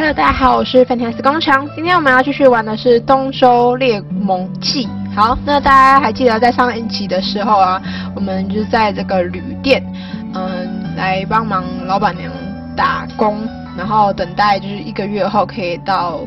[0.00, 1.68] Hello，大家好，我是 Fantastic 工厂。
[1.74, 4.86] 今天我们要继续玩的是《东周列盟记》。
[5.14, 7.78] 好，那大家还记得在上一集的时候啊，
[8.16, 9.84] 我们就在这个旅店，
[10.32, 12.32] 嗯，来帮忙老板娘
[12.74, 16.20] 打工，然后等待就是一个月后可以到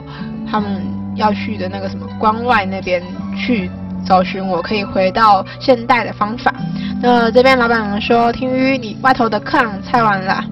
[0.48, 0.80] 他们
[1.16, 3.02] 要去的那个什么关外那边
[3.36, 3.71] 去
[4.05, 6.54] 找寻我可以回到现代的方法。
[7.02, 10.44] 那这边老板娘说：“听雨，你外头的客人拆完了。”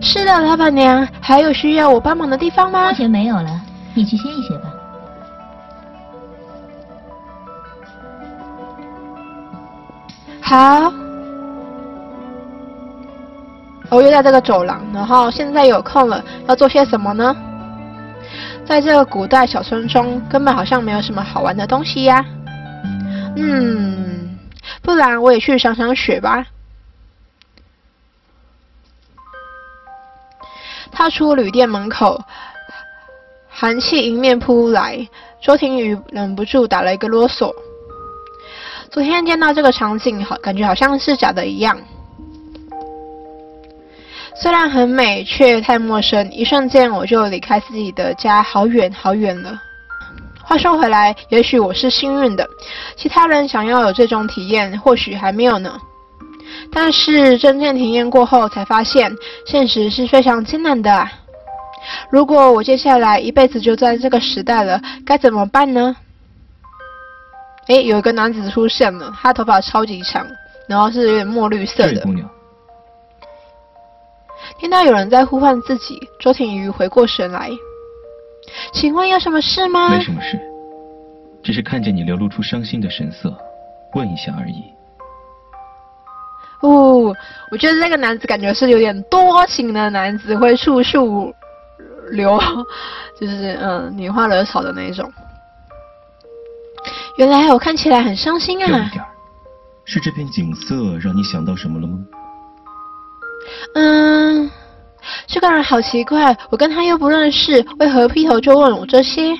[0.00, 2.88] 是的，老板娘，还有需要我帮忙的地方吗？
[2.90, 3.60] 目前没有了，
[3.94, 4.72] 你去歇一歇吧。
[10.40, 10.92] 好，
[13.90, 17.36] 我约在这个走廊，然后现在有空了，要做些什么呢？
[18.64, 22.24] 在这个古代小村庄，根本好像没有什么好玩的东西呀。
[23.36, 24.38] 嗯，
[24.80, 26.44] 不然我也去赏赏雪吧。
[30.90, 32.20] 踏出旅店门口，
[33.48, 35.06] 寒气迎面扑来，
[35.40, 37.52] 周亭羽忍不住打了一个啰嗦。
[38.90, 41.78] 昨天见到这个场景，好感觉好像是假的一样。
[44.40, 46.30] 虽然很美，却太陌生。
[46.30, 49.60] 一瞬间，我就离开自己的家好远好远了。
[50.42, 52.48] 话说回来，也许我是幸运的，
[52.96, 55.78] 其他人想要有这种体验，或许还没有呢。
[56.72, 59.12] 但是真正体验过后，才发现
[59.46, 61.10] 现实是非常艰难的啊。
[62.10, 65.96] 如果我接下来一辈子就在这个时代了，该怎么办呢？
[67.68, 70.26] 诶，有一个男子出现了，他头发超级长，
[70.66, 72.02] 然后是有点墨绿色的。
[74.58, 77.50] 听到有人在呼唤自己，周庭瑜回过神来，
[78.72, 79.90] 请问有什么事吗？
[79.90, 80.38] 没什么事，
[81.42, 83.36] 只是看见你流露出伤心的神色，
[83.94, 84.64] 问一下而已。
[86.60, 87.14] 哦，
[87.50, 91.32] 我觉得那个男子感觉是有点多情的男子，会处处
[92.10, 92.38] 留，
[93.20, 95.10] 就是嗯，拈花惹草的那种。
[97.16, 98.90] 原来我看起来很伤心啊。
[99.84, 101.98] 是这片景色让你想到什么了吗？
[103.74, 104.50] 嗯，
[105.26, 109.34] 这个人好奇怪，我跟他又不认识，为何劈头就问我这些？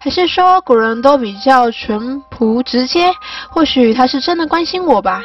[0.00, 3.10] 还是说古人都比较淳朴直接？
[3.50, 5.22] 或许他是真的关心我吧。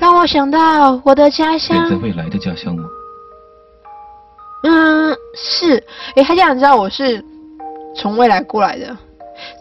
[0.00, 1.86] 让我想到我的家乡。
[1.86, 2.84] 你在未来的家乡吗？
[4.62, 5.82] 嗯，是。
[6.16, 7.24] 诶，他这样知道我是
[7.94, 8.96] 从未来过来的，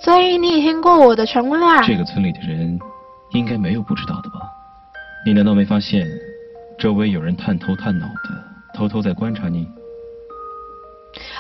[0.04, 1.84] 所以你也听过我的传闻啊。
[1.84, 2.80] 这个村里的人
[3.32, 4.40] 应该没有不知道的吧？
[5.26, 6.08] 你难道没发现
[6.80, 8.44] 周围有人探头探脑的，
[8.76, 9.68] 偷偷在观察你？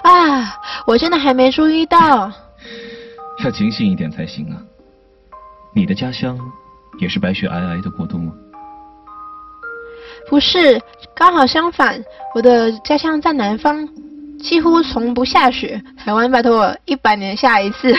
[0.04, 2.32] 啊，我真的还没注意到。
[3.44, 4.58] 要警醒一点才行啊！
[5.76, 6.38] 你的家乡
[7.00, 8.34] 也是白雪皑皑的国度吗？
[10.30, 10.80] 不是，
[11.16, 12.04] 刚好相反，
[12.36, 13.88] 我的家乡在南方，
[14.40, 15.82] 几乎从不下雪。
[15.98, 17.94] 台湾拜托我一百年下一次，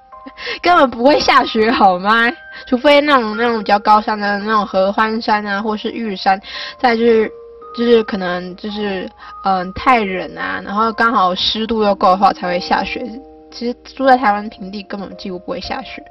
[0.62, 2.30] 根本不会下雪好吗？
[2.66, 6.40] 除非那种那种比较高山的那种合欢山啊，或是玉山，
[6.78, 7.32] 再就是
[7.76, 9.08] 就是可能就是
[9.44, 13.04] 嗯太冷啊，然后刚好湿度又够的话才会下雪。
[13.50, 16.04] 其实住在台湾平地根本几乎不会下雪，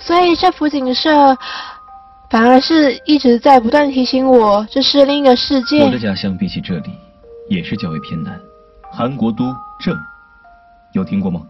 [0.00, 1.38] 所以这幅景色。
[2.32, 5.82] 反而是一直在不断提醒我，这是另一个世界。
[5.82, 6.90] 我的家乡比起这里，
[7.50, 8.40] 也是较为偏南，
[8.90, 9.94] 韩国都郑，
[10.94, 11.42] 有听过吗？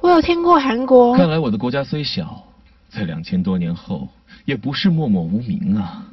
[0.00, 1.16] 我有听过韩国。
[1.16, 2.42] 看来我的国家虽小，
[2.88, 4.08] 在两千多年后，
[4.44, 6.04] 也不是默默无名啊。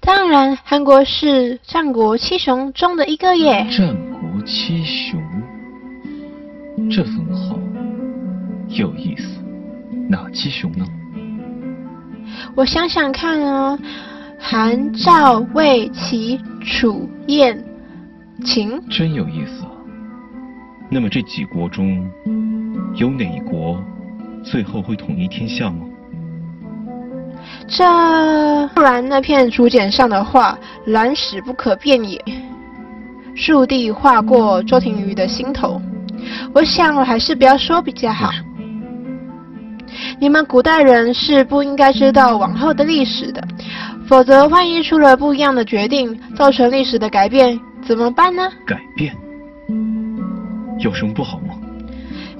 [0.00, 3.66] 当然，韩国是战国七雄中的一个耶。
[3.76, 5.20] 战国七雄，
[6.88, 7.58] 这很好，
[8.68, 9.24] 有意思。
[10.08, 10.86] 哪七雄呢？
[12.56, 13.76] 我想想看哦，
[14.38, 17.58] 韩、赵、魏、齐、楚、燕、
[18.44, 19.70] 秦，真有意思啊。
[20.88, 22.08] 那么这几国中，
[22.94, 23.82] 有哪一国
[24.44, 25.84] 最后会统一天下吗？
[27.66, 27.84] 这
[28.68, 32.22] 不然那片竹简上的话，蓝史不可辨也。
[33.34, 35.82] 竖地划过周庭瑜的心头，
[36.54, 38.30] 我想我还是不要说比较好。
[40.20, 43.42] 你们古代人是不应该知道往后的历史的，
[44.06, 48.48] 否则万一出了不一样的决定，造成历史的改变，怎么办呢？
[48.66, 49.14] 改变
[50.78, 51.54] 有什么不好吗？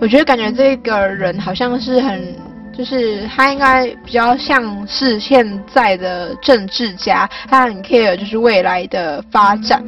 [0.00, 2.34] 我觉得感觉这个人好像是很，
[2.76, 9.84] 就是他应该比较像是现在的政治家，他很 care 就是未来的发展，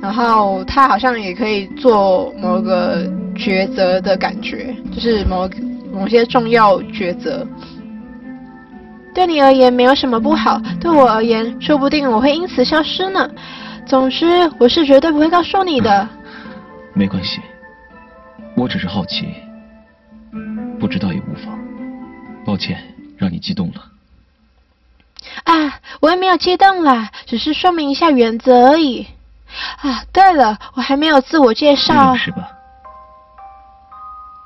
[0.00, 3.04] 然后他好像也可以做某个
[3.34, 5.69] 抉择的感觉，就是某个。
[5.92, 7.46] 某些重要抉择，
[9.14, 13.28] 对你而言没有什么不好，对我而言，说不定我会因此消失呢。
[13.86, 15.92] 总之，我是绝对不会告诉你的。
[15.92, 16.10] 啊，
[16.94, 17.40] 没关系，
[18.56, 19.34] 我只是好奇，
[20.78, 21.58] 不知道也无妨。
[22.44, 22.80] 抱歉，
[23.18, 23.82] 让你激动了。
[25.44, 29.06] 啊，我也没有激动啦，只是说明一下原则而已。
[29.82, 32.14] 啊，对了，我还没有自我介绍。
[32.14, 32.48] 是吧？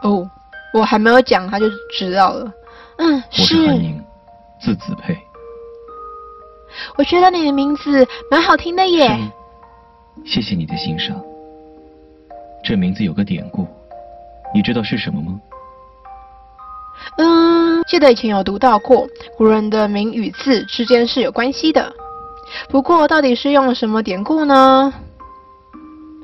[0.03, 0.29] 哦，
[0.75, 2.53] 我还没有讲，他就知道了。
[2.99, 3.55] 嗯，是。
[3.55, 3.79] 我是
[4.61, 5.17] 字子佩。
[6.97, 9.17] 我觉得你的名字蛮好听的耶。
[10.27, 11.17] 谢谢你的欣赏。
[12.65, 13.69] 这名字有个典故，
[14.53, 15.41] 你知道是什么吗？
[17.19, 19.07] 嗯，记得以前有读到过，
[19.37, 21.93] 古人的名与字之间是有关系的。
[22.69, 24.93] 不过到底是用了什么典故呢？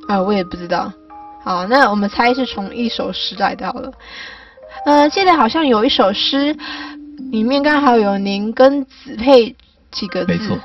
[0.08, 0.92] 啊，我也不知道。
[1.44, 3.92] 好，那我们猜是从一首诗来的好了。
[4.84, 6.56] 呃，现在好像有一首诗，
[7.30, 9.54] 里面刚好有“您”跟“子佩”
[9.92, 10.32] 几个字。
[10.32, 10.58] 没错，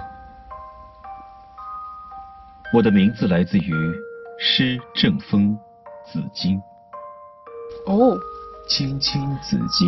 [2.74, 3.74] 我的名字来自于
[4.40, 5.58] 诗正风
[6.12, 6.62] 紫荆。
[7.88, 8.18] 哦。
[8.68, 9.86] 青青子衿，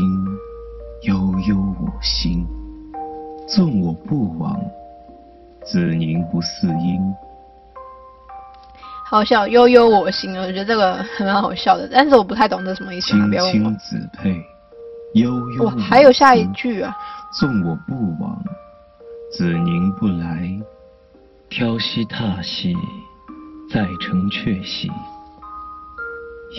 [1.01, 1.15] 悠
[1.47, 2.45] 悠我心。
[3.47, 4.55] 纵我不往，
[5.65, 7.01] 子宁不嗣音。
[9.09, 13.07] 好笑，悠悠我心，我觉得这个还蛮好笑的，但是我不太懂这什么意思。
[13.07, 14.35] 青青子佩，
[15.13, 16.93] 悠悠我还有下一句啊！
[17.39, 18.37] 纵我不往，
[19.31, 20.49] 子宁不来。
[21.49, 22.75] 挑兮踏兮，
[23.71, 24.91] 在城阙兮。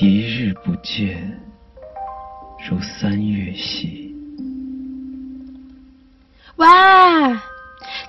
[0.01, 1.39] 一日不见。
[2.69, 4.15] 如三月兮。
[6.57, 6.67] 哇，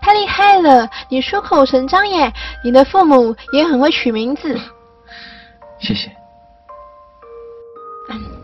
[0.02, 0.90] 太厉害了！
[1.10, 2.32] 你出口成章耶！
[2.64, 4.60] 你的父母也很会取名字。
[5.80, 6.12] 谢谢。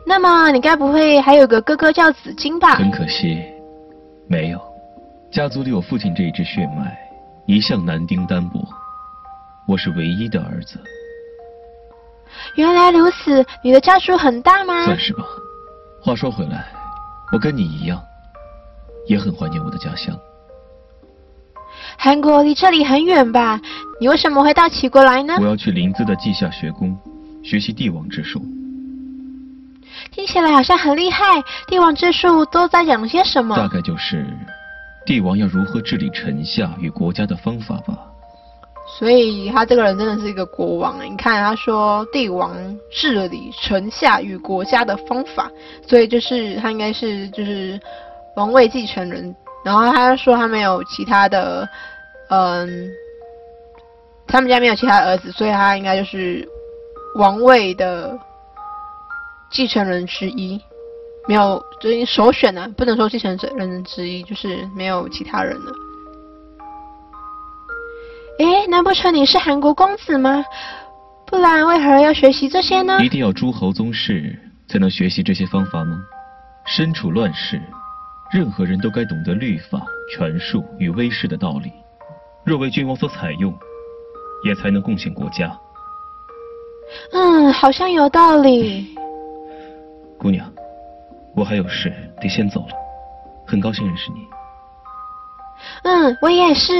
[0.05, 2.75] 那么你该不会还有个哥哥叫紫金吧？
[2.75, 3.43] 很可惜，
[4.27, 4.61] 没有。
[5.31, 6.95] 家族里我父亲这一支血脉
[7.47, 8.59] 一向男丁单薄，
[9.67, 10.79] 我是唯一的儿子。
[12.55, 14.85] 原来如此，你的家族很大吗？
[14.85, 15.23] 算是吧。
[16.01, 16.67] 话说回来，
[17.31, 17.99] 我跟你一样，
[19.07, 20.15] 也很怀念我的家乡。
[21.97, 23.59] 韩国离这里很远吧？
[23.99, 25.35] 你为什么会到齐国来呢？
[25.39, 26.95] 我要去临淄的稷下学宫，
[27.43, 28.41] 学习帝王之术。
[30.11, 31.23] 听起来好像很厉害。
[31.67, 33.55] 帝王之术都在讲些什么？
[33.55, 34.25] 大概就是
[35.05, 37.97] 帝王要如何治理臣下与国家的方法吧。
[38.99, 42.55] 所以他这个人真的是一个国王，你看他说帝王
[42.91, 45.49] 治理臣下与国家的方法，
[45.87, 47.79] 所以就是他应该是就是
[48.35, 49.35] 王位继承人。
[49.65, 51.67] 然后他说他没有其他的，
[52.29, 52.87] 嗯，
[54.27, 56.47] 他们家没有其他儿子，所以他应该就是
[57.15, 58.15] 王位的
[59.49, 60.61] 继承人之一，
[61.27, 65.71] 没有就是首选呢、啊，不能说继承人之一，就是没有其他人了。
[68.37, 70.45] 哎，难不成你是韩国公子吗？
[71.25, 72.99] 不然为何要学习这些呢？
[73.01, 74.37] 一定要诸侯宗室
[74.67, 75.97] 才能学习这些方法吗？
[76.67, 77.59] 身处乱世，
[78.31, 81.71] 任何人都该懂得律法、权术与威势的道理。
[82.43, 83.53] 若为君王所采用，
[84.43, 85.57] 也才能贡献国家。
[87.11, 88.95] 嗯，好像有道理。
[90.17, 90.51] 姑娘，
[91.35, 92.67] 我还有事得先走了。
[93.47, 94.27] 很高兴认识你。
[95.83, 96.71] 嗯，我也是。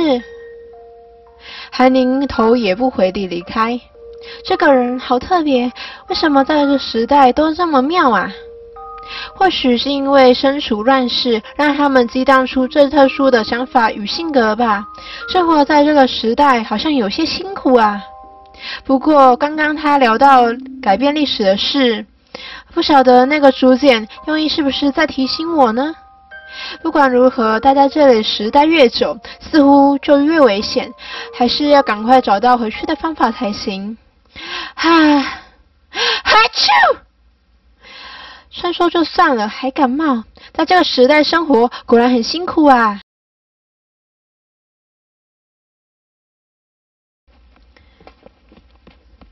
[1.72, 3.80] 韩宁头也不回地离开。
[4.44, 5.72] 这个人好特别，
[6.08, 8.32] 为什么在这个时代都这么妙啊？
[9.36, 14.84] 或许是因为身处乱世，让他们激荡出最特殊的想法与性格吧。
[15.30, 18.02] 生活在这个时代好像有些辛苦啊。
[18.84, 20.46] 不过刚刚他聊到
[20.82, 22.06] 改变历史的事，
[22.74, 25.94] 不晓得那个竹简用意是不是在提醒我呢？
[26.82, 30.90] 不管如何，待在这里时待越久，似乎就越危险，
[31.38, 33.98] 还是要赶快找到回去的方法才行。
[34.74, 35.32] 哈，哈
[36.54, 37.05] 啾！
[38.58, 43.02] 虽说就算了，还感冒，在这个时代生活果然很辛苦啊。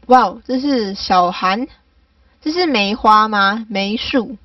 [0.08, 1.66] 哇哦，这是小寒，
[2.42, 3.66] 这是梅花吗？
[3.70, 4.36] 梅树？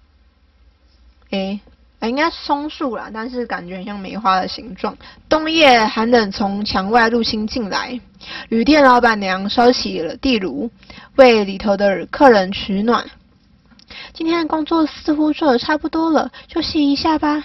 [1.31, 1.59] 诶。
[2.03, 4.97] 应该是松树啦，但是感觉很像梅花的形状。
[5.29, 7.99] 冬夜寒冷从墙外入侵进来，
[8.51, 10.71] 旅店老板娘烧起了地炉，
[11.17, 13.05] 为里头的客人取暖。
[14.13, 17.45] 今天的工作似乎做得差不多了，休息一下吧。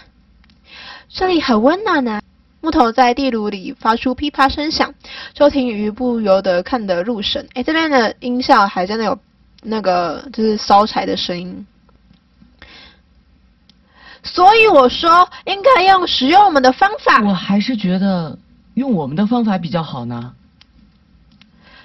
[1.10, 2.22] 这里很温暖啊！
[2.62, 4.94] 木头在地炉里发出噼啪声响，
[5.34, 7.46] 周庭瑜不由得看得入神。
[7.54, 9.20] 哎，这边的音效还真的有
[9.62, 11.68] 那个就是烧柴的声音。
[14.24, 17.22] 所以我说，应该用使用我们的方法。
[17.22, 18.38] 我还是觉得
[18.76, 20.34] 用我们的方法比较好呢。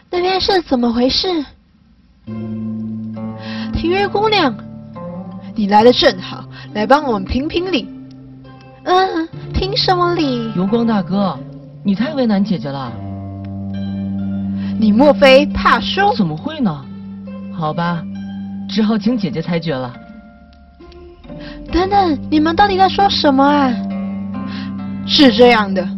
[0.08, 1.44] 那边是怎么回事？
[3.78, 4.52] 庭月姑娘，
[5.54, 6.44] 你来的正好，
[6.74, 7.88] 来帮我们评评理。
[8.82, 10.52] 嗯，评什么理？
[10.56, 11.38] 油光大哥，
[11.84, 12.92] 你太为难姐姐了。
[14.80, 16.12] 你莫非怕输？
[16.16, 16.84] 怎么会呢？
[17.56, 18.02] 好吧，
[18.68, 19.94] 只好请姐姐裁决了。
[21.70, 23.72] 等等，你们到底在说什么啊？
[25.06, 25.88] 是这样的，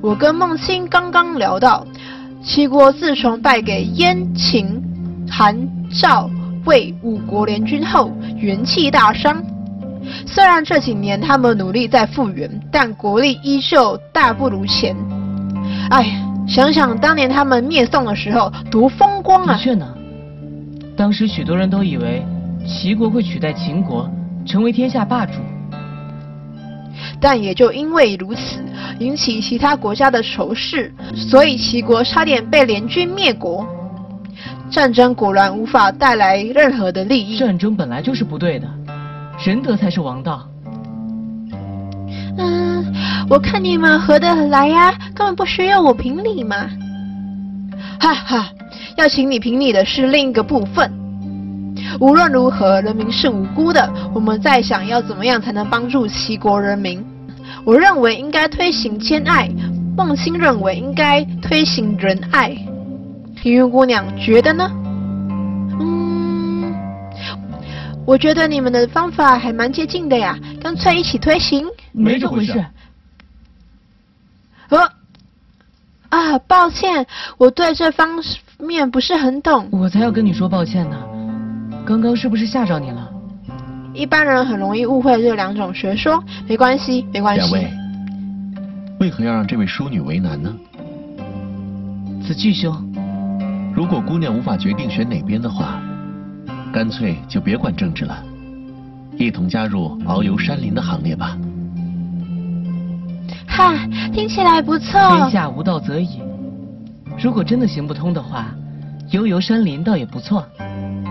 [0.00, 1.86] 我跟孟青刚刚聊到，
[2.42, 4.82] 齐国自从败给燕、秦、
[5.30, 5.56] 韩、
[5.88, 6.28] 赵、
[6.64, 9.42] 魏五国联军后，元气大伤。
[10.26, 14.96] 虽然这几年他们努力在复原，但国力依旧大不如前。
[15.90, 19.54] 哎，想想当年他们灭宋的时候，多风光啊！
[19.54, 19.86] 的确呢，
[20.96, 22.24] 当时许多人都以为
[22.66, 24.10] 齐国会取代秦国。
[24.46, 25.34] 成为天下霸主，
[27.20, 28.64] 但也就因为如此，
[28.98, 33.66] 引起其他国家的仇视，所以齐国差点被联军灭国。
[34.70, 37.36] 战争果然无法带来任何的利益。
[37.38, 38.68] 战争本来就是不对的，
[39.44, 40.46] 仁德才是王道。
[42.38, 42.84] 嗯，
[43.28, 46.56] 我看你们合得来呀，根本不需要我评理嘛。
[47.98, 48.48] 哈哈，
[48.96, 50.90] 要请你评理的是另一个部分。
[51.98, 53.92] 无论如何，人民是无辜的。
[54.14, 57.04] 我们在想要怎么样才能帮助齐国人民？
[57.64, 59.50] 我认为应该推行兼爱，
[59.96, 62.56] 孟欣认为应该推行仁爱。
[63.40, 64.70] 庭月姑娘觉得呢？
[65.80, 66.74] 嗯，
[68.06, 71.66] 我觉得你们的方法还蛮接近的呀，干脆一起推行。
[71.92, 72.62] 没这回事。
[74.68, 74.78] 呃，
[76.10, 77.06] 啊，抱歉，
[77.38, 78.22] 我对这方
[78.58, 79.66] 面不是很懂。
[79.72, 80.96] 我才要跟你说抱歉呢。
[81.86, 83.10] 刚刚是不是吓着你了？
[83.94, 87.40] 一般人很容易误会这两种学说，没关系，没关系。
[87.40, 87.72] 两位，
[89.00, 90.54] 为何要让这位淑女为难呢？
[92.22, 92.70] 子巨兄，
[93.72, 95.80] 如果姑娘无法决定选哪边的话，
[96.72, 98.22] 干脆就别管政治了，
[99.16, 101.36] 一同加入遨游山林的行列吧。
[103.46, 103.74] 哈，
[104.12, 105.00] 听起来不错。
[105.16, 106.20] 天下无道则已，
[107.22, 108.46] 如果真的行不通的话，
[109.10, 110.46] 悠游山林倒也不错。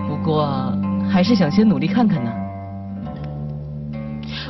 [0.08, 0.72] 不过，
[1.10, 2.30] 还是想先努力看看呢。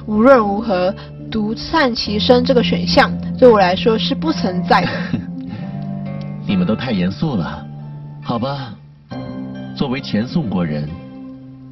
[0.07, 0.95] 无论如何，
[1.31, 4.89] 独善其身这个选项对我来说是不存在的。
[6.47, 7.65] 你们都太严肃了，
[8.23, 8.75] 好吧？
[9.77, 10.89] 作为前宋国人，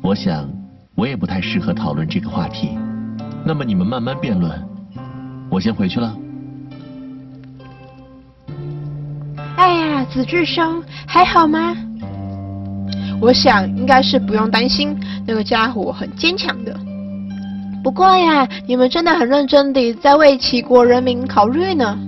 [0.03, 0.49] 我想
[0.95, 2.77] 我也不太适合讨论这个话题。
[3.45, 4.51] 那么你们慢慢辩论，
[5.49, 6.17] 我先回去了。
[9.57, 11.77] 哎呀，子巨兄，还好吗？
[13.21, 16.77] 我想应该是不用担心，那个家伙很坚强的。
[17.85, 21.99] 不过呀，你们真的很认真地在为齐国人民考虑呢。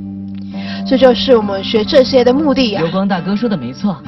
[0.87, 2.80] 这就是我们学这些的目的呀。
[2.80, 4.02] 油光大哥说的没错。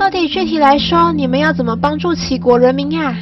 [0.00, 3.14] 到底具体来说，你们要怎么帮助齐国人民呀？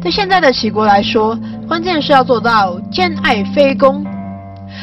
[0.00, 4.02] 对现在的齐国来说，关键是要做到兼爱非攻。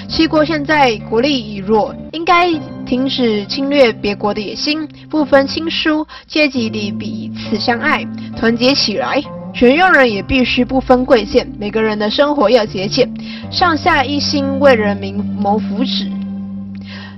[0.08, 2.54] 齐国现在国力已弱，应该
[2.86, 8.06] 停止侵略别国的野心，不分亲疏，阶级里彼此相爱，
[8.38, 9.20] 团结起来。
[9.52, 13.12] 全用人也必须不分贵贱，每个人的生活要节俭，
[13.50, 16.12] 上下一心为人民谋福祉。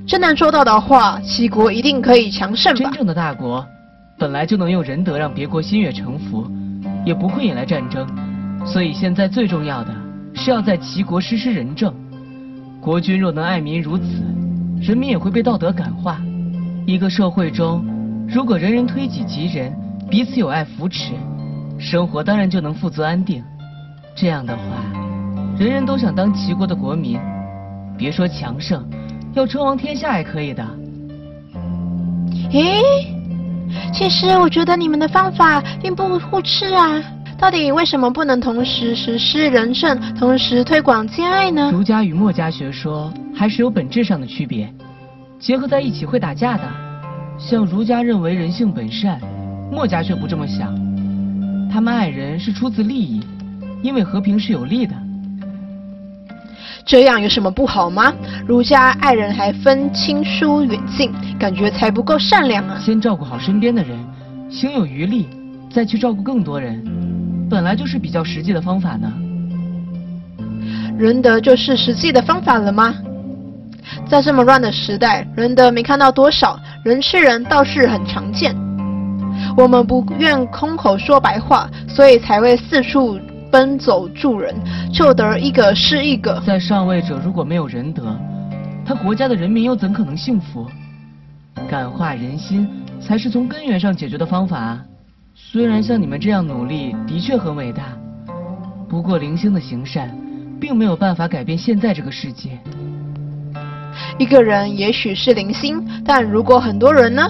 [0.08, 2.90] 真能做到的话，齐国一定可以强盛吧。
[2.90, 3.64] 真正的大国，
[4.22, 6.46] 本来就能用仁德让别国心悦诚服，
[7.04, 8.08] 也不会引来战争。
[8.64, 9.92] 所以现在最重要的
[10.36, 11.92] 是要在齐国实施仁政。
[12.80, 14.04] 国君若能爱民如此，
[14.80, 16.22] 人民也会被道德感化。
[16.86, 17.84] 一个社会中，
[18.28, 19.76] 如果人人推己及人，
[20.08, 21.14] 彼此友爱扶持，
[21.80, 23.44] 生活当然就能富足安定。
[24.16, 24.62] 这样的话，
[25.58, 27.20] 人人都想当齐国的国民，
[27.98, 28.88] 别说强盛，
[29.34, 30.64] 要称王天下也可以的。
[32.52, 32.84] 咦，
[33.94, 37.02] 其实我觉得你们的方法并不互斥啊。
[37.38, 41.72] 到底为什么不能同时实施仁政，同时推广兼爱呢？
[41.72, 44.72] 儒家与墨家学说还是有本质上的区别，
[45.40, 46.64] 结合在一起会打架的。
[47.40, 49.20] 像儒家认为人性本善，
[49.72, 50.72] 墨家却不这么想。
[51.74, 53.24] 他们爱人是出自利益，
[53.82, 54.94] 因为和平是有利的。
[56.86, 58.14] 这样有什么不好吗？
[58.46, 62.80] 儒家爱人还分亲疏远近，感觉才不够善良啊！
[62.80, 63.98] 先照顾好身边的人，
[64.50, 65.28] 心有余力，
[65.72, 66.84] 再去照顾更多人。
[67.50, 69.12] 本来就是比较实际的方法呢。
[70.98, 72.94] 仁德就是实际的方法了吗？
[74.08, 78.56] 在这么乱的时代，仁德没看到多少，人吃人倒是很常见。
[79.58, 83.20] 我们不愿空口说白话，所以才会四处
[83.52, 84.56] 奔走助人，
[84.94, 86.42] 救得一个是一个。
[86.46, 88.18] 在上位者如果没有仁德，
[88.86, 90.66] 他国家的人民又怎可能幸福？
[91.70, 92.66] 感化人心
[93.02, 94.82] 才是从根源上解决的方法啊。
[95.36, 97.84] 虽然像你们这样努力的确很伟大，
[98.88, 100.16] 不过零星的行善，
[100.60, 102.58] 并没有办法改变现在这个世界。
[104.18, 107.30] 一个人也许是零星，但如果很多人呢？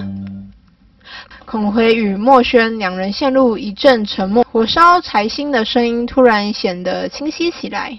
[1.52, 7.98] 孔辉与墨轩两人陷入一阵沉默，火烧柴薪的声音突然显得清晰起来。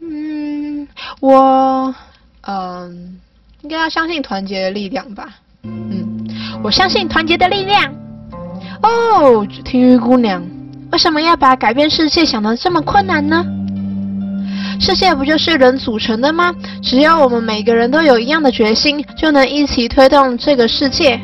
[0.00, 0.88] 嗯，
[1.20, 1.94] 我，
[2.46, 3.20] 嗯、
[3.60, 5.28] 应该要相信团结的力量吧。
[5.64, 6.26] 嗯，
[6.64, 7.92] 我相信团结的力量。
[8.82, 10.42] 哦，听雨姑娘，
[10.92, 13.44] 为什么要把改变世界想得这么困难呢？
[14.80, 16.54] 世界不就是人组成的吗？
[16.82, 21.20] 只要我们每个人都有一样的决心，就能一起推动这个世界。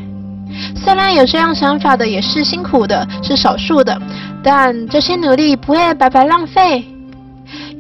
[0.77, 4.01] 虽然有这样想法的也是辛苦的，是少数的，
[4.43, 6.85] 但这些努力不会白白浪费。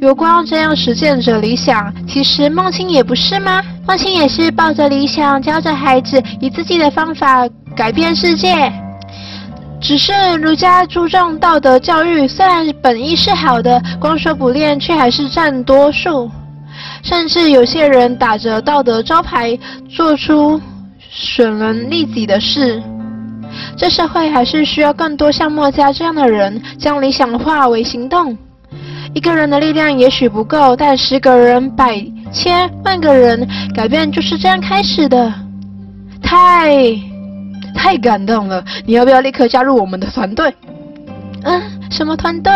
[0.01, 3.63] 有光这样实践着理想，其实梦清也不是吗？
[3.87, 8.73] 梦清也是抱着理想，教着孩子以自己的方法改变世界。
[9.81, 16.31] 只是儒家注重道德教育，虽然本意是好的，光说不练却还是占多数。
[17.03, 19.57] 甚至有些人打着道德招牌，
[19.89, 20.61] 做出
[21.19, 22.83] 损人利己的事。
[23.75, 28.37] 这社会还是需要更多像墨家这样的人，将理想化为行动。
[29.15, 35.33] 一个人的力量也许不够，但十个人、百千万个人，改变就是这样开始的。
[36.23, 36.95] 太。
[37.75, 38.65] 太感动了！
[38.87, 40.53] 你要不要立刻加入我们的团队？
[41.45, 42.53] 嗯，什么团队？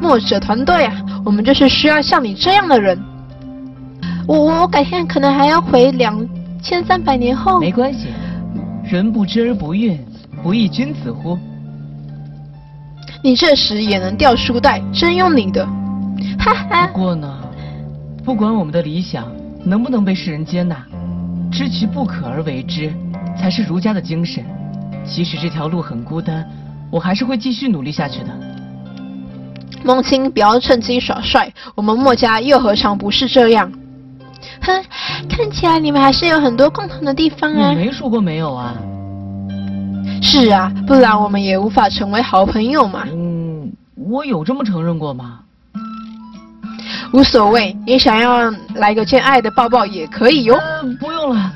[0.00, 0.94] 墨者团队啊！
[1.24, 2.96] 我们就是需要像你这样的人。
[4.26, 6.16] 我我改天可能还要回两
[6.62, 7.58] 千三百年后。
[7.60, 8.08] 没关系，
[8.84, 9.98] 人不知而不愠，
[10.42, 11.36] 不亦君子乎？
[13.22, 15.66] 你这时也能掉书袋，真用你的！
[16.38, 16.86] 哈哈。
[16.88, 17.38] 不过呢，
[18.24, 19.26] 不管我们的理想
[19.64, 20.84] 能不能被世人接纳，
[21.50, 22.92] 知其不可而为之。
[23.34, 24.44] 才是儒家的精神。
[25.04, 26.48] 即使这条路很孤单，
[26.90, 28.28] 我还是会继续努力下去的。
[29.82, 33.72] 孟清，不要趁机耍帅，我们墨家又何尝不是这样？
[34.62, 34.84] 哼，
[35.28, 37.70] 看起来你们还是有很多共同的地方啊。
[37.70, 38.74] 你没说过没有啊？
[40.22, 43.04] 是啊，不然我们也无法成为好朋友嘛。
[43.12, 45.40] 嗯，我有这么承认过吗？
[47.12, 50.54] 无所谓，你想要来个见爱的抱抱也可以哟。
[50.54, 51.52] 呃，不用了。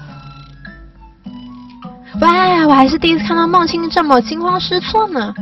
[2.20, 5.35] 哇，我还是第一次看到梦清这么惊慌失措呢。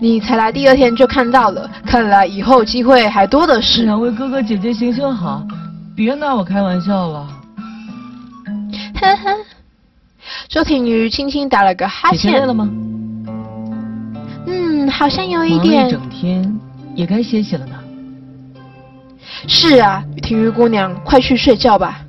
[0.00, 3.84] 你才来第二天就看到了，看来以后机会还多的是。
[3.84, 5.42] 两位哥哥姐姐行行好，
[5.96, 7.28] 别拿我开玩笑了。
[9.00, 9.36] 呵呵。
[10.48, 12.32] 周婷瑜轻轻打了个哈欠。
[12.32, 12.68] 累了吗？
[14.46, 15.86] 嗯，好像有一点。
[15.86, 16.60] 一整天，
[16.94, 17.74] 也该歇息了呢。
[19.46, 22.00] 是啊，婷瑜姑娘，快去睡觉吧。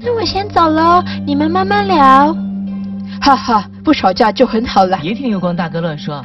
[0.00, 2.34] 那我先走喽，你们慢慢聊。
[3.20, 4.98] 哈哈，不吵架就很好了。
[4.98, 6.24] 别听月光大哥乱说，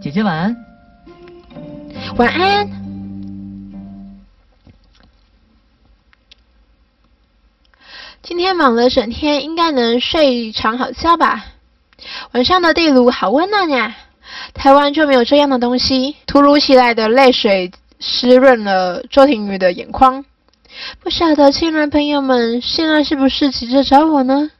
[0.00, 0.56] 姐姐晚安。
[2.16, 2.79] 晚安。
[8.22, 11.46] 今天忙了整天，应该能睡一场好觉吧？
[12.32, 13.96] 晚上的地炉好温暖呀！
[14.54, 16.16] 台湾就没有这样的东西。
[16.26, 20.24] 突如其来的泪水湿润了周庭宇的眼眶。
[21.00, 24.50] 不晓得亲人朋友们现在是不是急着找我呢？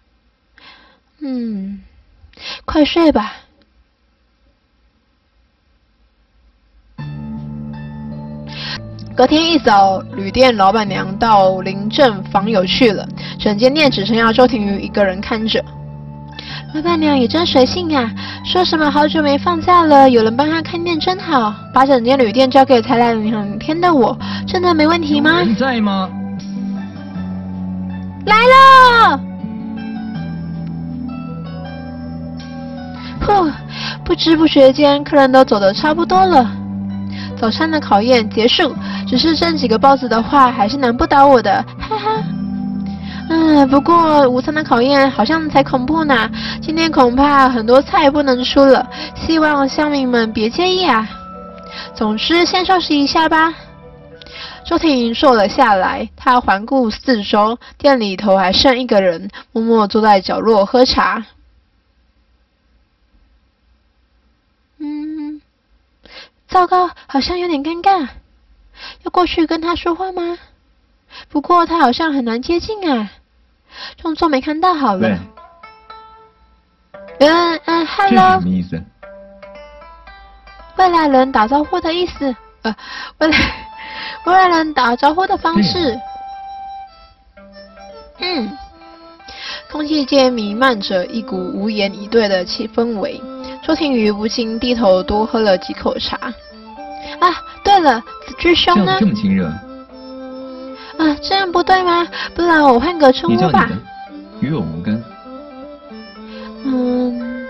[1.21, 1.83] 嗯，
[2.65, 3.37] 快睡吧。
[9.21, 13.07] 隔天一早，旅店老板娘到邻镇访友去了，
[13.39, 15.63] 整间店只剩下周庭瑜一个人看着。
[16.73, 18.11] 老板娘也真随性呀，
[18.47, 25.43] 说什么好久没放假了，有人帮她看店真好，把整间旅店交给才来两天的我，真的没问题吗？
[25.43, 26.09] 你在吗？
[28.25, 29.21] 来了。
[33.21, 33.51] 呼，
[34.03, 36.51] 不知不觉间，客人都走的差不多了。
[37.41, 38.77] 早餐的考验结束，
[39.09, 42.23] 只是剩几个包子的话，还是难不倒我的，哈哈。
[43.31, 46.29] 嗯，不过午餐的考验好像才恐怖呢。
[46.61, 51.09] 今天恐怕很多菜不能出了，希望乡民们别介意啊。
[51.95, 53.55] 总之，先收拾一下吧。
[54.67, 61.25] 周婷坐了下来，她环顾四周，店里头还剩一个人，默默坐在角落喝茶。
[66.51, 68.09] 糟糕，好像有点尴尬，
[69.05, 70.37] 要过去跟他说话吗？
[71.29, 73.11] 不过他好像很难接近啊，
[73.97, 75.09] 装作没看到好了。
[77.21, 78.35] 嗯嗯，Hello。
[78.37, 78.83] 这什么意思？
[80.77, 82.75] 外来人打招呼的意思，呃，
[83.19, 83.39] 外来
[84.25, 85.99] 外来人打招呼的方式。
[88.19, 88.51] 嗯，
[89.71, 93.21] 空气间弥漫着一股无言以对的气氛围。
[93.63, 96.17] 周庭瑜不禁低头多喝了几口茶。
[97.19, 97.29] 啊，
[97.63, 98.95] 对了，子居兄呢？
[98.95, 99.47] 叫这么亲热。
[100.99, 102.07] 啊，这样不对吗？
[102.35, 103.69] 不然我换个称呼吧。
[104.41, 105.03] 与我无干。
[106.65, 107.47] 嗯，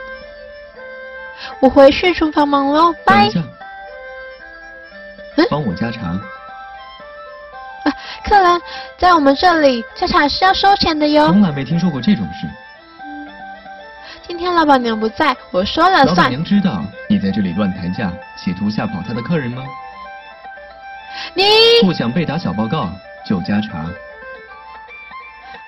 [1.61, 3.31] 我回去厨房忙喽，拜。
[5.37, 6.01] 嗯，帮我加茶。
[6.07, 6.21] 啊，
[8.25, 8.61] 客人
[8.99, 11.29] 在我们这里加茶是要收钱的哟。
[11.29, 12.47] 从来没听说过这种事。
[14.31, 16.07] 今天老板娘不在，我说了算。
[16.07, 19.65] 老板娘知道你在这里乱抬价，企图吓跑她的客人吗？
[21.35, 21.43] 你
[21.83, 22.89] 不想被打小报告
[23.27, 23.85] 就加茶。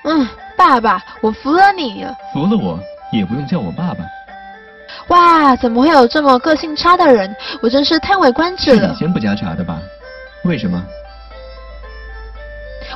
[0.05, 2.15] 嗯，爸爸，我服了你了。
[2.33, 2.79] 服了我
[3.11, 4.05] 也不用叫我爸爸。
[5.09, 7.35] 哇，怎么会有这么个性差的人？
[7.61, 8.81] 我真是叹为观止了。
[8.81, 9.81] 是你先不加茶的吧？
[10.45, 10.81] 为什么？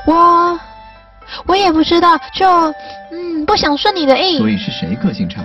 [0.07, 0.57] 我
[1.47, 2.47] 我也不知道，就
[3.11, 4.39] 嗯不想顺你的意。
[4.39, 5.43] 所以是谁个性差？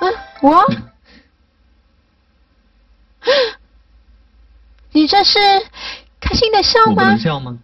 [0.00, 0.64] 嗯，我。
[4.92, 5.38] 你这是
[6.20, 7.10] 开心的笑吗？
[7.10, 7.58] 能笑吗？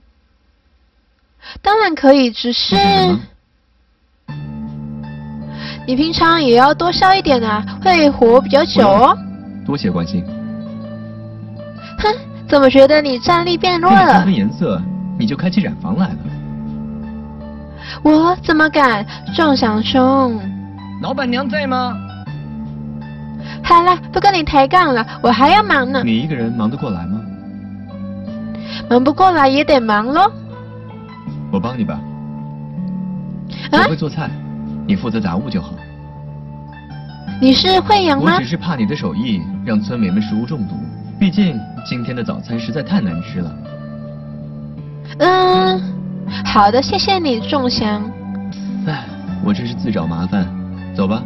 [1.62, 2.76] 当然可以，只是。
[5.86, 9.16] 你平常也要多笑一点啊，会活比较久哦。
[9.66, 10.24] 多谢关心。
[11.98, 12.14] 哼，
[12.48, 14.24] 怎么觉得你战力变弱了？
[14.30, 14.80] 颜色，
[15.18, 16.18] 你就开起染房来了。
[18.02, 20.40] 我怎么敢，仲想兄？
[21.02, 21.96] 老板娘在吗？
[23.62, 26.02] 好了，不跟你抬杠了，我还要忙呢。
[26.04, 27.20] 你一个人忙得过来吗？
[28.90, 30.30] 忙不过来也得忙喽。
[31.50, 32.00] 我帮你吧。
[33.70, 33.84] 啊？
[33.84, 34.30] 我会做菜。
[34.86, 35.72] 你负责杂物就好。
[37.40, 38.34] 你是惠阳吗？
[38.34, 40.74] 我只是怕你的手艺让村民们食物中毒，
[41.18, 43.50] 毕竟今天的早餐实在太难吃了。
[45.18, 45.80] 嗯，
[46.44, 48.02] 好的，谢谢你，仲祥。
[48.86, 49.04] 哎，
[49.44, 50.46] 我这是自找麻烦，
[50.94, 51.22] 走吧。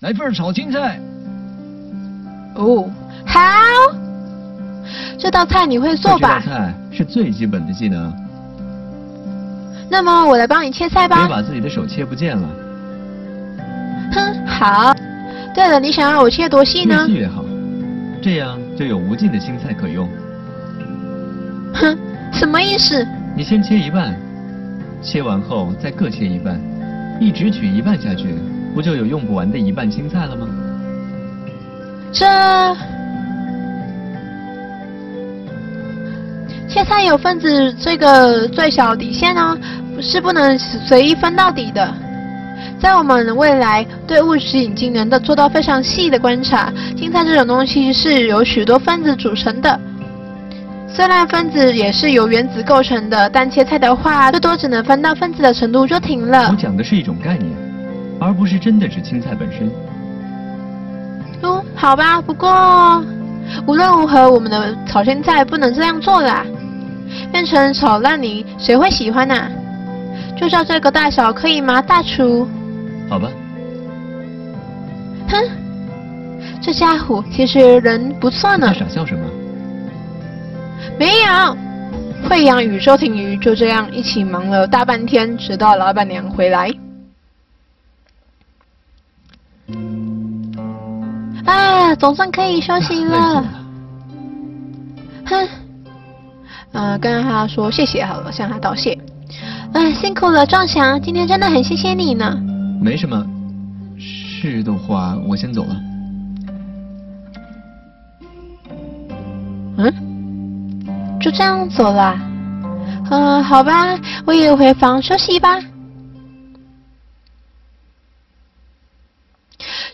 [0.00, 1.00] 来份炒青菜。
[2.56, 2.90] 哦，
[3.26, 3.40] 好。
[5.18, 6.40] 这道菜你会做吧？
[6.44, 8.12] 这道菜是最基本的技能。
[9.90, 11.26] 那么我来帮你切菜吧。
[11.26, 12.48] 别把自己的手切不见了。
[14.12, 14.94] 哼，好。
[15.54, 17.06] 对了，你想要我切多细呢？
[17.08, 17.44] 越细越好，
[18.20, 20.08] 这样就有无尽的青菜可用。
[21.74, 21.96] 哼，
[22.32, 23.06] 什么意思？
[23.36, 24.14] 你先切一半，
[25.02, 26.60] 切完后再各切一半，
[27.20, 28.34] 一直取一半下去，
[28.74, 30.46] 不就有用不完的一半青菜了吗？
[32.12, 32.26] 这
[36.68, 39.56] 切菜有分子这个最小底线哦，
[40.00, 41.94] 是不能随意分到底的。
[42.80, 49.80] 在我们未来对物质已经能够做到非常细的观察，青菜这种东西是由许多分子组成的。
[50.88, 56.48] 虽然分子也是由原子构成的，但切菜的话，最多只能分到分子的程度就停了。
[56.50, 57.50] 我讲的是一种概念，
[58.20, 59.68] 而不是真的是青菜本身。
[61.42, 63.02] 哦，好吧，不过
[63.66, 66.44] 无论如何，我们的炒青菜不能这样做啦。
[67.30, 69.48] 变成炒烂泥，谁会喜欢呢、啊？
[70.36, 72.48] 就照这个大小可以吗，大厨？
[73.08, 73.30] 好吧。
[75.28, 75.38] 哼，
[76.60, 78.68] 这家伙其实人不错呢。
[78.68, 79.24] 在傻笑什么？
[80.98, 81.56] 没有。
[82.28, 86.70] 惠阳与周庭瑜就这样一起忙了大半天，直到老板娘回来。
[91.44, 93.16] 啊，总算可以休息了。
[93.18, 93.44] 啊、
[95.26, 95.48] 哼。
[96.72, 98.98] 呃，跟他说谢谢好了，向他道谢。
[99.74, 102.40] 哎，辛苦了，壮祥，今天真的很谢谢你呢。
[102.80, 103.26] 没什么，
[103.98, 105.76] 是的话，我先走了。
[109.78, 111.18] 嗯？
[111.20, 112.16] 就这样走了？
[113.10, 115.60] 嗯、呃，好吧，我也回房休息吧。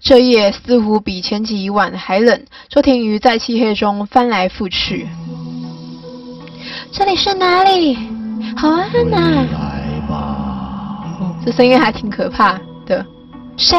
[0.03, 5.09] 这夜似乎比前几晚还冷，周亭羽在漆黑中翻来覆去。
[6.93, 7.97] 这里是哪里？
[8.57, 9.70] 好暗呐、啊！
[11.45, 13.05] 这声音还挺可怕的。
[13.57, 13.77] 谁？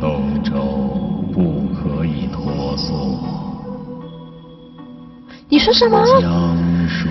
[0.00, 3.18] 斗州不可以脱缩。
[5.48, 6.04] 你说什么？
[6.20, 6.56] 江
[6.88, 7.10] 水。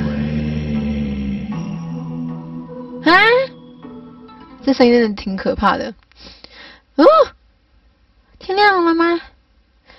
[3.11, 3.17] 啊？
[4.63, 5.93] 这声音真的挺可怕的。
[6.95, 7.05] 哦，
[8.39, 9.19] 天亮了吗？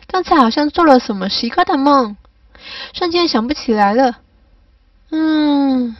[0.06, 2.16] 刚才好像做了什么奇怪的梦，
[2.92, 4.16] 瞬间想不起来了。
[5.10, 5.96] 嗯，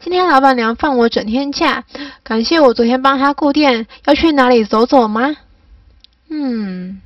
[0.00, 1.84] 今天老板娘放我整天假，
[2.22, 3.86] 感谢我昨天帮她顾店。
[4.06, 5.36] 要去哪里走走吗？
[6.30, 7.00] 嗯，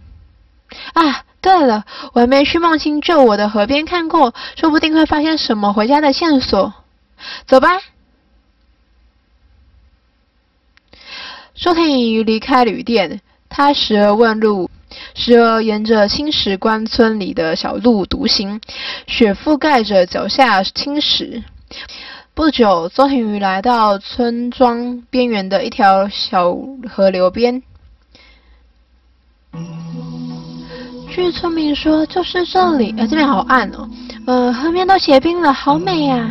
[0.94, 6.72] 啊，对了，我还没去梦清救我的河边看过，说不定会发现什么回家的线索。
[7.46, 7.68] 走吧。
[11.54, 14.68] 周天宇离开旅店，他时而问路，
[15.14, 18.60] 时而沿着青石关村里的小路独行，
[19.06, 21.44] 雪覆盖着脚下青石。
[22.34, 26.56] 不久，周天宇来到村庄边缘的一条小
[26.88, 27.62] 河流边。
[31.10, 32.94] 据村民说，就是这里。
[32.96, 33.86] 呃，这边好暗哦。
[34.26, 36.30] 呃，河面都结冰了，好美呀、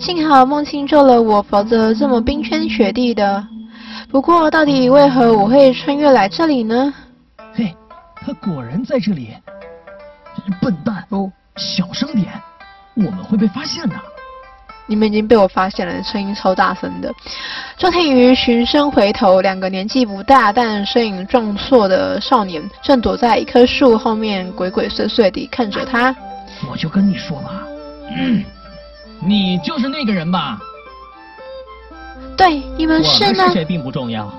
[0.00, 3.46] 幸好梦清救了我，否则这么冰天雪地的。
[4.10, 6.92] 不过，到底为何我会穿越来这里呢？
[7.54, 7.72] 嘿，
[8.16, 9.30] 他果然在这里。
[10.60, 11.04] 笨蛋！
[11.10, 12.28] 哦，小声点，
[12.94, 13.94] 我们会被发现的。
[14.86, 17.12] 你们已经被我发现了，声音超大声的。
[17.76, 26.14] 周天宇循声回头，两个年纪不大但身影壮硕的少年正躲在一棵树后面，鬼鬼祟祟地看着他。
[26.70, 27.62] 我就跟你说吧，
[28.16, 28.44] 嗯，
[29.20, 30.58] 你就是那个人吧？
[32.36, 33.30] 对，你们是呢？
[33.30, 34.32] 我们是谁并不重要。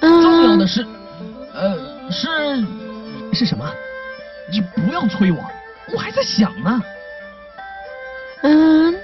[0.00, 0.22] 嗯。
[0.22, 0.86] 重要的是，
[1.54, 1.76] 呃，
[2.10, 2.28] 是
[3.32, 3.68] 是什么？
[4.52, 5.38] 你不要催我，
[5.92, 6.80] 我还在想呢。
[8.42, 8.94] 嗯，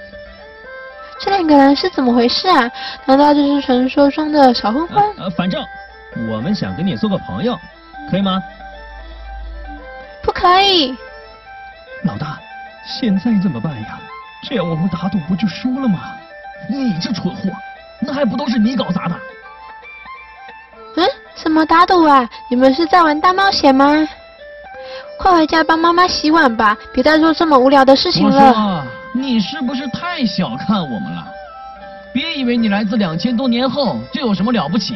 [1.19, 2.69] 这两个人是怎么回事啊？
[3.05, 5.03] 难道这是传说中的小混混？
[5.17, 5.63] 呃，反正
[6.29, 7.57] 我们想跟你做个朋友，
[8.09, 8.41] 可以吗？
[10.23, 10.95] 不可以。
[12.03, 12.39] 老大，
[12.99, 13.99] 现在怎么办呀？
[14.47, 15.99] 这样我们打赌不就输了吗？
[16.69, 17.49] 你这蠢货，
[17.99, 19.15] 那还不都是你搞砸的？
[20.97, 21.09] 嗯？
[21.35, 22.27] 什么打赌啊？
[22.49, 24.07] 你们是在玩大冒险吗？
[25.17, 28.84] 快回家帮妈妈洗碗吧，别再做这么无聊的事情了。
[29.25, 31.27] 你是不是太小看我们了？
[32.13, 34.95] 别以为你来自两千多年后就有什么了不起。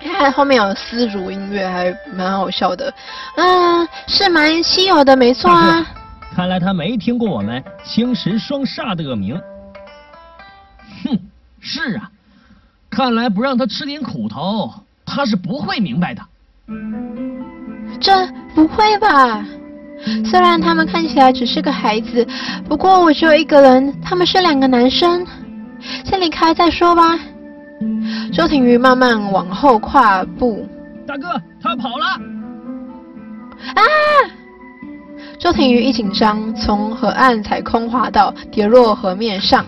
[0.00, 2.92] 看后面有丝竹音乐，还蛮好笑的。
[3.36, 5.84] 嗯，是蛮稀有的，没错啊。
[6.34, 9.40] 看来他没听过我们青石双煞的恶名。
[11.04, 11.18] 哼，
[11.60, 12.10] 是啊，
[12.88, 14.72] 看来不让他吃点苦头，
[15.04, 16.22] 他是不会明白的。
[18.00, 19.44] 这不会吧？
[20.24, 22.26] 虽然他们看起来只是个孩子，
[22.68, 25.26] 不过我只有一个人，他们是两个男生，
[26.04, 27.18] 先离开再说吧。
[28.32, 30.66] 周庭瑜慢慢往后跨步，
[31.06, 32.06] 大哥，他跑了！
[33.74, 33.82] 啊！
[35.38, 39.64] 周庭瑜一紧张，从河岸踩空滑倒，跌落河面上。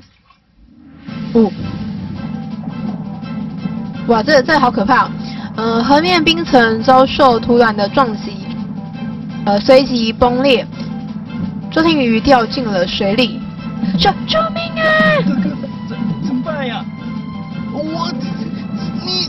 [1.34, 1.52] 呜、哦！
[4.08, 5.08] 哇，这这好可怕！
[5.56, 8.45] 嗯、呃，河面冰层遭受突然的撞击。
[9.46, 10.66] 呃，随即崩裂，
[11.70, 13.40] 周天宇掉进了水里。
[13.96, 15.22] 救救命啊！
[15.24, 15.56] 哥哥，
[15.88, 16.84] 怎怎么办呀？
[17.72, 18.10] 我，
[19.04, 19.28] 你，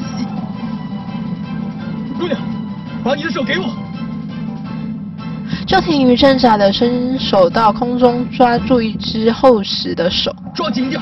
[2.17, 2.35] 姑娘，
[3.03, 3.65] 把你的手给我。
[5.67, 10.99] 周庭宇挣扎的伸手到空中，抓住一只厚实的手，抓紧点。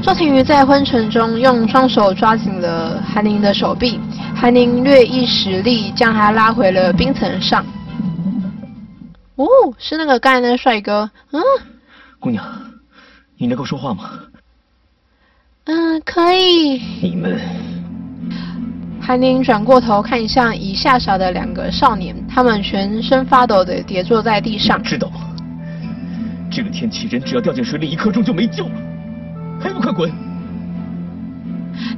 [0.00, 3.98] 周庭宇在昏沉中用双手抓紧了韩宁的手臂，
[4.32, 7.64] 韩宁略一使力，将他拉回了冰层上。
[9.44, 11.42] 哦，是那个刚才那个帅哥，嗯。
[12.20, 12.44] 姑娘，
[13.36, 14.10] 你能够说话吗？
[15.64, 16.80] 嗯，可以。
[17.02, 17.40] 你们。
[19.00, 24.80] 韩宁转过头看向已吓傻的两个少年，他们全身发抖的跌坐在地上。
[24.82, 25.20] 知道吗？
[26.50, 28.72] 这个天气，人只要掉进水里一刻钟就没救了，
[29.60, 30.12] 还不快滚！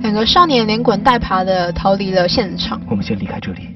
[0.01, 2.81] 两个少年连滚带爬的逃离了现场。
[2.89, 3.69] 我们先离开这里。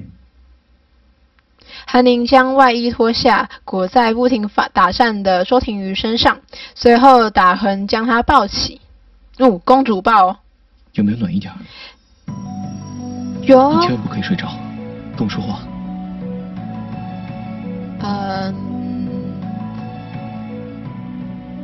[1.91, 6.37] 韩宁将外衣脱下，裹在不停发打颤的周庭瑜身上，
[6.75, 8.79] 随后打横将她抱起。
[9.39, 10.37] 哦，公主抱。
[10.93, 11.51] 有没有暖一点？
[13.41, 13.73] 有。
[13.73, 14.49] 你千万不可以睡着，
[15.17, 15.61] 跟我说话。
[18.03, 18.53] 嗯。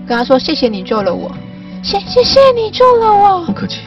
[0.08, 1.32] 跟他说谢谢你救了我，
[1.84, 3.46] 谢谢谢你救了我。
[3.46, 3.82] 不客气。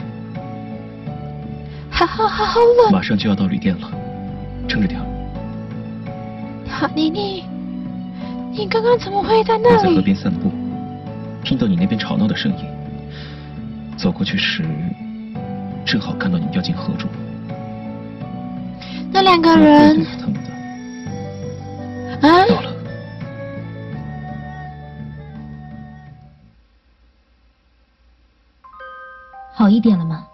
[1.91, 2.93] 好好好好冷。
[2.93, 3.91] 马上就要到旅店了，
[4.69, 5.08] 撑着点。
[6.79, 7.43] 好，你你，
[8.53, 9.75] 你刚刚怎么会在那里？
[9.75, 10.49] 我在河边散步，
[11.43, 12.65] 听到你那边吵闹的声音，
[13.97, 14.63] 走过去时，
[15.85, 17.09] 正好看到你掉进河中。
[19.11, 19.97] 那两个人。
[19.97, 20.33] 对对他们
[22.21, 22.27] 的。
[22.29, 22.45] 啊？
[22.47, 22.73] 到了。
[29.53, 30.25] 好一点了吗？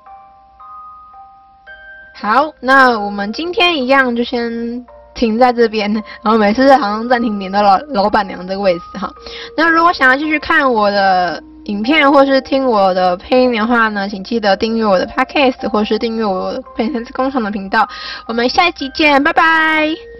[2.13, 4.85] 好，那我们今天一样就先。
[5.15, 9.11] 停在这边，然后每次好像暂停点到老老板娘这个位置哈。
[9.57, 17.87] 那如果想要继续看我的影片或是听我的配音的话呢，请记得订阅我的 podcast 或是订阅我配音工厂的频道。
[18.27, 20.15] 我们下一集见，拜拜。